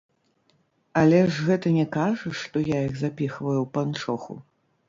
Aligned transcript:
Але 1.01 1.19
ж 1.35 1.45
гэта 1.51 1.67
не 1.77 1.85
кажа, 1.97 2.33
што 2.41 2.65
я 2.73 2.79
іх 2.89 2.97
запіхваю 3.03 3.57
ў 3.61 3.67
панчоху. 3.77 4.33